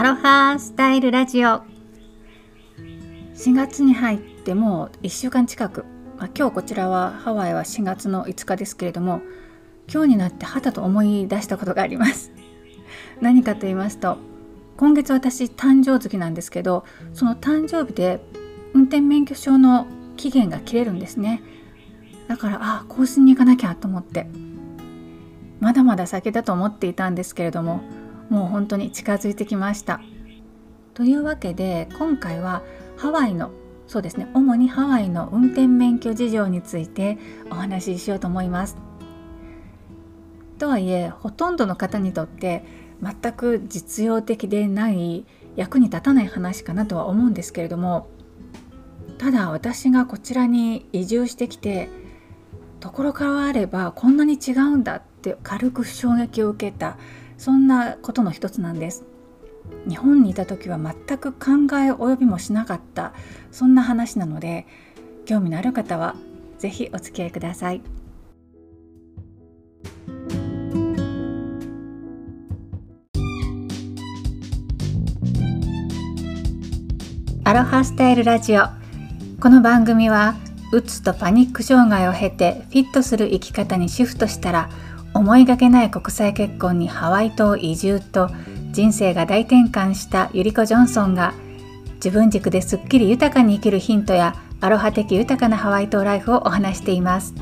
[0.00, 1.60] アロハスタイルラジオ。
[3.34, 5.84] 4月に入ってもう1週間近く、
[6.16, 9.20] まあ、今日こちらはハワイは4月の5日ですけれども
[9.92, 12.32] 今日になってはたと思い出したことがあります。
[13.20, 14.16] 何かと言いますと
[14.78, 18.24] 今月私誕生月なんですけどその誕生日で
[18.72, 21.42] 運転免許証の期限が切れるんですね。
[22.26, 24.30] だからあ更新に行かなきゃと思って
[25.60, 27.82] まだまだ先だと思っていたんですけれども
[28.30, 30.00] もう本当に近づいてきました。
[30.94, 32.62] というわけで今回は
[32.96, 33.50] ハワイの
[33.86, 37.18] そうですね主にハワイの運転免許事情について
[37.50, 38.76] お話ししようと思います。
[40.58, 42.64] とはいえほとんどの方にとって
[43.02, 45.24] 全く実用的でない
[45.56, 48.08] 役に立たない話かなとは思うんですけれども
[49.18, 51.88] ただ私がこちらに移住してきて
[52.78, 56.96] ところからあればこんなに違うんだって軽く衝撃を受けた
[57.40, 59.02] そんなことの一つなんです。
[59.88, 63.14] 日本にいた時は全く考え及びもしなかった
[63.50, 64.66] そんな話なので
[65.24, 66.16] 興味のある方は
[66.58, 67.80] 是非お付き合いください。
[77.44, 78.64] アロハスタイルラジオ。
[79.40, 80.34] この番組は
[80.72, 84.68] うつとパニック障害を経てフィットする生き方にシフトしたら
[85.20, 88.30] 思いがけない国際結婚にハワイ島移住と
[88.72, 91.34] 人生が大転換したゆりこ・ジョンソンが
[91.96, 97.34] 自分軸ですっきり豊かに生きるヒントやアロハ的豊かなハワイ島ライフをお話しています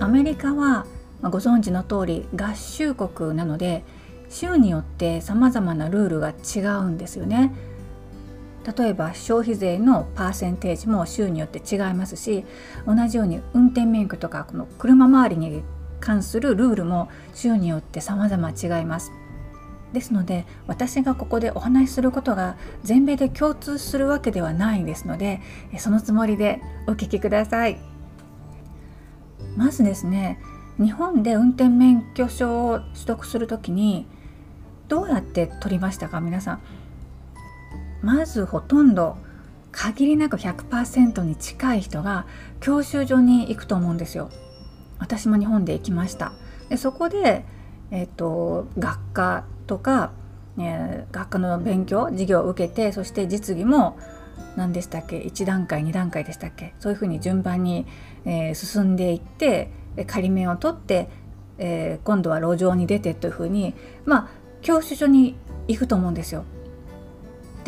[0.00, 0.86] アメリカは
[1.20, 3.84] ご存知の通り合衆国なので
[4.30, 7.52] 州によってさまざまなルールが違うんですよね。
[8.76, 12.44] 例えば消費税のパーセンテージも州によって違いますし
[12.86, 15.62] 同じように運転免許とかこの車周りに
[16.00, 19.10] 関するルールも州によって様々違います。
[19.92, 25.40] ですので私がここでお話しすることが全米で共通するわけではないですので
[25.78, 27.78] そのつもりでお聞きください。
[29.56, 30.38] まずですね
[30.76, 34.06] 日本で運転免許証を取得する時に
[34.88, 36.20] どうやって取りましたか？
[36.20, 36.60] 皆さん。
[38.02, 39.16] まずほとんど
[39.72, 42.26] 限りなく100%に近い人が
[42.60, 44.30] 教習所に行くと思うんですよ。
[44.98, 46.32] 私も日本で行きました。
[46.68, 47.44] でそこで、
[47.90, 50.12] えーと、学科とか、
[50.58, 53.98] えー、学科の勉強授業を受けてそして実技も
[54.56, 57.86] 何でしたっけ1段階2段階でしたっけそういうふうに順番に、
[58.24, 59.70] えー、進んでいって
[60.06, 61.08] 仮免を取って、
[61.58, 64.28] えー、今度は路上に出てというふうにまあ
[64.60, 65.36] 教習所に
[65.68, 66.44] 行くと思うんですよ。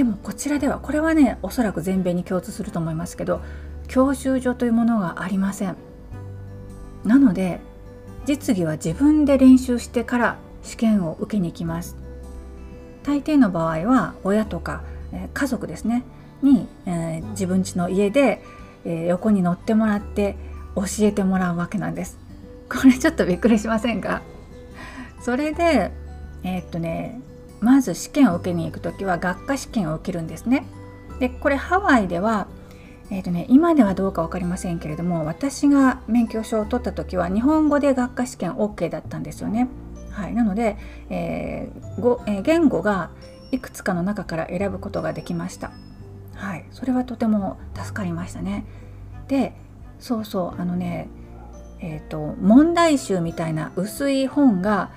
[0.00, 3.42] でもこちらではこれはねおそらく全米に共通すると思いますけど
[3.86, 5.76] 教習所というものがありません。
[7.04, 7.60] なので
[8.24, 11.98] 実技は自分で練習してから試験を受けに行きます。
[13.02, 16.02] 大抵の場合は親とか、え、家族ですね
[16.40, 18.42] に、えー、自分家の家で、
[18.86, 20.34] えー、横に乗ってもらって
[20.76, 22.16] 教えてもらうわけなんです。
[22.70, 24.22] これちょっとびっくりしませんか？
[25.20, 25.92] それで
[26.42, 27.20] えー、っとね
[27.60, 30.64] まず試験を受けに行く時は学科試験を受けるんですね。
[31.18, 32.48] でこれハワイでは、
[33.10, 39.68] えーとね、今ではどうか分かりませんけれども私が免許証を取った時は日本語で学科試験 OK だったんですよね。
[40.10, 40.76] はい、なので、
[41.08, 43.10] えーごえー、言語が
[43.52, 45.70] いくつかの中から選ぶことができました。
[46.34, 48.64] はい、それはとても助かりましたね。
[49.28, 49.52] で
[49.98, 51.08] そうそうあのね
[51.80, 54.90] えーと問題集みたいな薄い本が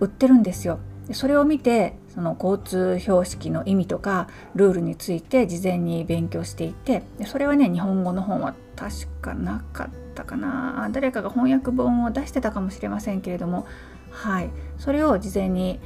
[0.00, 0.78] 売ってるんですよ。
[1.12, 13.66] それを見てその交通標識の意味とかルールについて事前に勉強していてそれはね日本語の本は確かなかったかな誰かが翻訳本を出してたかもしれませんけれども
[14.10, 15.80] はいそれを事前に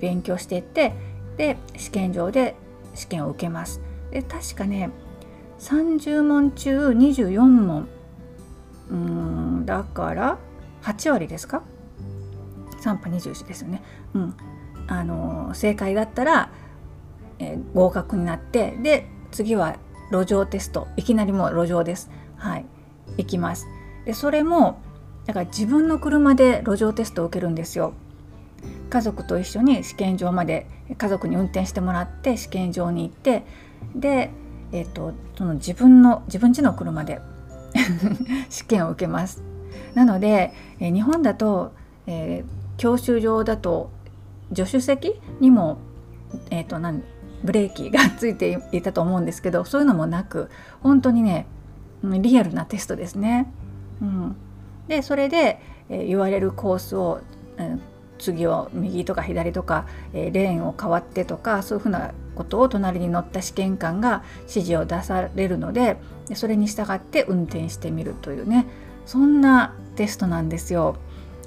[0.00, 0.92] 勉強していって
[1.36, 2.54] で試験場で
[2.94, 3.80] 試験を受けます。
[4.10, 4.90] で確かね
[5.58, 7.88] 30問中24問
[8.90, 10.38] うんだから
[10.82, 11.62] 8割ですか
[12.82, 13.82] ？3波21ですよね。
[14.14, 14.34] うん、
[14.88, 16.50] あの正解だったら、
[17.38, 19.76] えー、合格になってで次は
[20.10, 20.88] 路上テスト。
[20.96, 22.10] いきなりもう路上です。
[22.36, 22.66] はい。
[23.18, 23.66] 行きます。
[24.04, 24.80] でそれも
[25.26, 27.92] だから自分の車で路上テストを受けるんですよ。
[28.88, 33.44] 家族と一緒に試験場まで家族に運転してもらって試験場に行って
[33.94, 34.30] で、
[34.72, 37.20] えーと、その自分の自分家の車で
[38.48, 39.42] 試験を受けます。
[39.94, 41.72] なので、えー、日本だと、
[42.06, 43.90] えー、教習所だと
[44.54, 45.78] 助手席にも、
[46.50, 47.02] えーと、何
[47.42, 50.50] ブレーキがついていたと思うんですけどそういうのもなく
[50.80, 51.46] 本当にね
[52.02, 53.52] リアルなテストですね。
[54.00, 54.36] うん、
[54.86, 57.20] でそれで、えー、言われるコースを、
[57.58, 57.80] うん、
[58.18, 65.96] 次を右とか左とか、えー、レーンを変わってとかそういうふうなことを隣に乗った試験官が指示を出されるので
[66.34, 68.66] それに従って運転してみるというね
[69.06, 70.96] そんなテストなんですよ。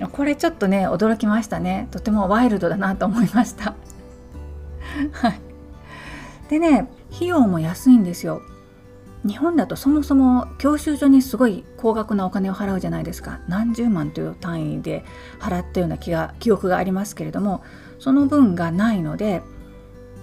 [0.07, 3.75] これちょっとね驚きましたねとてもワイルドだなと思いました。
[5.11, 5.39] はい、
[6.49, 8.41] でね費用も安いんですよ。
[9.23, 15.05] 日本だとそもそも教習所にすごい高額なお金を払うじゃないですか何十万という単位で
[15.39, 17.63] 払ったような気が記憶がありますけれども
[17.99, 19.43] その分がないので、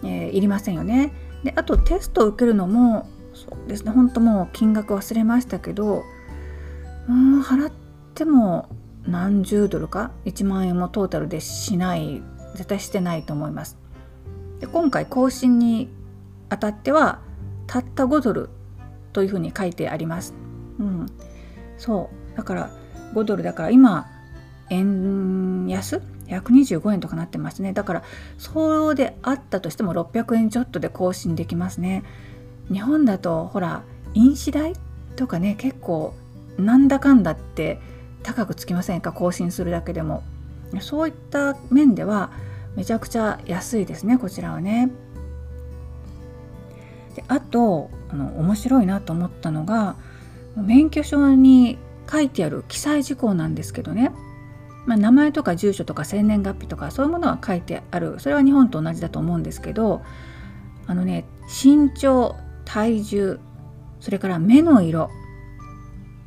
[0.03, 1.13] えー、いりませんよね。
[1.45, 6.03] であとテストを受けるのもそうですね本当もう金額忘れましたけど
[7.09, 7.73] うん払っ
[8.15, 8.69] ても
[9.07, 12.23] 何十ドルか？1万円もトータルでしない
[12.55, 13.79] 絶対してないと思います。
[14.61, 15.89] で今回更新に
[16.49, 17.21] あたっては
[17.67, 18.51] たった5ドル
[19.13, 20.35] というふうに書いてあります。
[20.79, 21.07] うん、
[21.77, 22.37] そう。
[22.37, 22.71] だから
[23.15, 24.07] 5ドルだから今
[24.71, 27.73] 円安？125円とかなってますね。
[27.73, 28.03] だから
[28.37, 32.03] そうであったとしても600円ちょっとで更新できますね。
[32.71, 33.83] 日本だとほら
[34.15, 34.75] 飲酒代
[35.17, 36.15] とかね結構
[36.59, 37.81] なんだかんだって
[38.29, 39.13] 高くつきませんか？
[39.13, 40.23] 更新するだけでも。
[40.81, 42.31] そういった面では
[42.77, 44.91] めちゃくちゃ安いですねこちらはね。
[47.17, 49.97] であとあの面白いなと思ったのが
[50.57, 51.79] 免許証に
[52.11, 54.13] 書いてある記載事項なんですけどね、
[54.85, 58.21] まあ、名前とか住所とか生年月日とかそういうものは書いてある。
[58.21, 60.03] それは日本と同じだと思うんですけど
[60.87, 62.37] あのね身長
[62.67, 63.41] 体重
[64.01, 65.09] それから目の色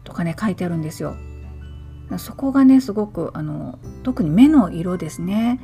[0.03, 1.15] とかね書いてあるんですよ。
[2.17, 5.59] そこがねすごくあの特に目の色ですね。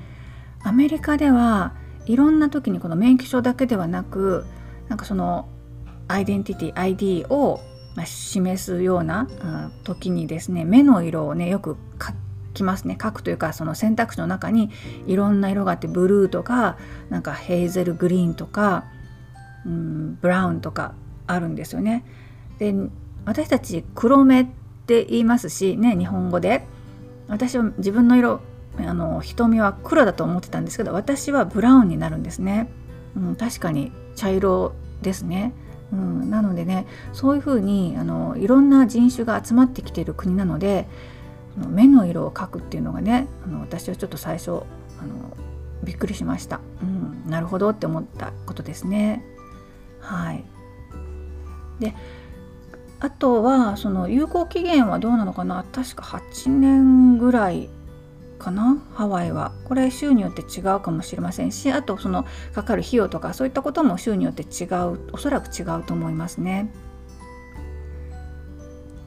[0.64, 1.74] アメリカでは
[2.06, 4.46] いろんな時にこの免許証だけではなく
[4.88, 5.50] なんかその
[6.08, 7.60] アイデンティティ ID を
[8.06, 9.28] 示すような
[9.84, 12.14] 時にですね目の色をねよく書
[12.54, 14.70] きますね書くというかその選択肢の中に
[15.06, 16.78] いろんな色があってブルーとか
[17.10, 18.86] なんかヘーゼルグリーンとか、
[19.66, 20.94] うん、ブラウンとか
[21.26, 22.06] あるんですよね。
[22.60, 22.74] で
[23.26, 24.48] 私たち黒目っ
[24.88, 26.66] て言いますしね日本語で。
[27.28, 28.40] 私は自分の色
[28.80, 32.70] あの瞳は黒だと思ってたんですけど私はブラウンになるんですね。
[33.16, 35.54] うん、確かに茶色ですね。
[35.92, 40.88] うん、なのでねそういうふうにあのいろんな人種が集まってきている国なので
[41.56, 44.64] 目の色を描くっていうのがねあの私はちょっと最初あの
[45.84, 49.24] びっくりしました、うん、なるほどって思ったことですね。
[50.00, 50.44] はい。
[51.80, 51.96] で
[53.00, 55.64] あとはその有効期限はどうなのかな？
[55.72, 57.70] 確か8年ぐらい
[58.40, 58.82] かな？
[58.94, 59.52] ハワイは。
[59.66, 66.72] これ州によって違うかもしれませんしあとそのかかる費用とかそういったことも州によって違うおそらく違うと思いますね。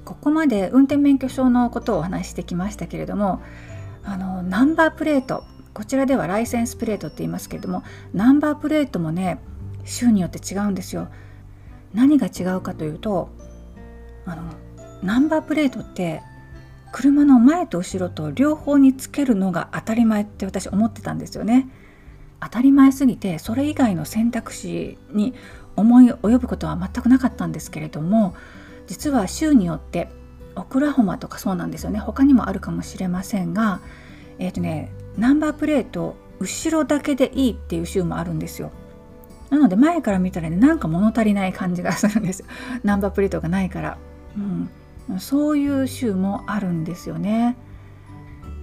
[0.05, 3.41] ここまで運転免許証のことをお話ししてきましたけれども
[4.03, 9.39] あのナンバープレートこちらではライセンスプレートって言いますけれどもナンバープレートもね
[9.85, 11.09] 州によって違うんですよ。
[11.95, 13.31] 何が違うかというと
[14.31, 14.43] あの
[15.03, 16.23] ナンバープレートって
[16.93, 21.69] 車の前と後ろと両方につけるのが当たり前って私思ってたんですよね。
[22.41, 25.35] 当たり前すぎてそれ以外の選択肢に
[25.77, 28.35] 思い及ぶことは全くなかったんですけれども
[28.87, 30.09] 実は州によって
[30.57, 33.81] オクラホマとかそうなんですよね他にもあるかもしれませんが
[34.39, 38.73] えっ、ー、とねナンバープレート後ろだけでいいっていう州もあるんですよ。
[39.51, 42.45] なので前から見たらねなんか物足りない感じがするんです。
[42.83, 43.99] ナンバープレートがないから。
[45.09, 47.57] うん、そういう州もあるんですよね。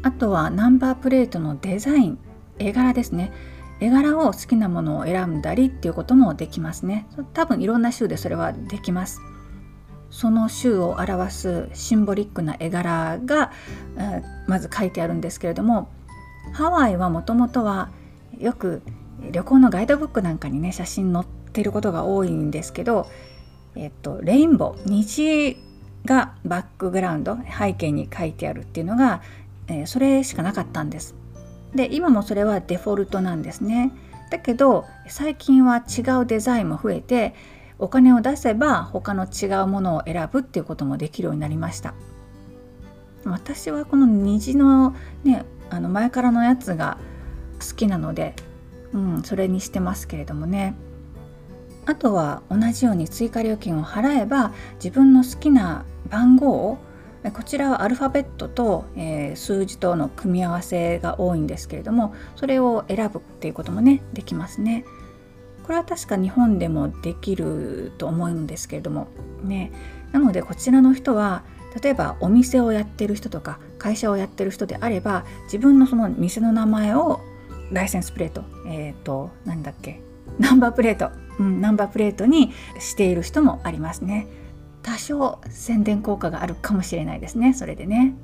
[0.04, 2.20] あとはナンバープレートのデザイン。
[2.60, 3.32] 絵柄ですね。
[3.80, 7.08] 絵柄を好きなものを選んだりっていうこともできますね。
[7.34, 9.22] 多分いろんな州でそれはできます。
[10.10, 13.52] その州を表すシンボリックな絵柄が
[13.98, 15.90] えまず書いてあるんですけれども
[16.54, 17.90] ハワイはもともとは
[18.40, 18.82] よく
[19.32, 23.08] 旅行のガイドブックなんかにね写真載ってることが多いんですけど、
[23.78, 25.58] えっと、レインボー虹
[26.06, 29.22] がバックグラウンド背景に書いてあるっていうのが、
[29.68, 31.16] えー、それしかなかったんです。
[31.76, 33.92] で今もそれはデフォルトなんですね。
[34.32, 37.34] だけど最近は違うデザインも増えて
[37.80, 41.94] お金を出せば他の違うものを選ぶっていうこともできるようになりました。
[43.26, 46.98] 私はこの虹のねあの前からのやつが
[47.60, 48.34] 好きなので、
[48.94, 50.76] うん、それにしてますけれどもね。
[51.88, 56.78] あとは同じように追加料金を払えば自分の好きな番号を
[57.34, 64.86] こちらはアルファベットと、えー、数字との組み合わせが多いんですけれどもそれを選ぶっていうこともねできますね。
[65.64, 69.08] これは確か日本でもできると思うんですけれども
[69.44, 69.74] ね、
[70.14, 71.44] なのでこちらの人は
[71.82, 77.20] 例えばお店をやってる人とか会社をやってる人であれば自分のその店の名前を
[77.72, 80.02] ライセンスプレートえっ、ー、と何だっけ
[80.40, 84.28] ナンバープレート、うん、ナンバープレートにしている人もありますね。
[84.84, 88.16] 多少宣伝効果があるかもしれないですねそれでね。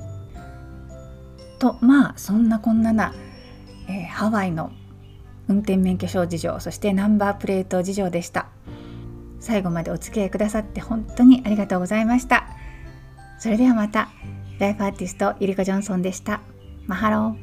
[1.59, 3.13] とまあそんなこんなな、
[3.87, 4.71] えー、ハワイの
[5.47, 8.47] 運転免許証事情そしてナンバープレート事情でした。
[9.39, 12.47] 最後までお付き合いくださって本当にありがとうございました。
[13.39, 14.09] それではまた
[14.59, 16.39] ライフアーティストゆりこジョンソンでした。
[16.87, 17.42] マハロー。